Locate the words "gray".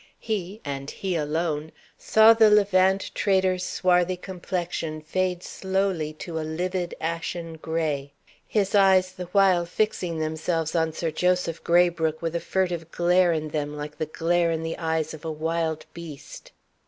7.57-8.11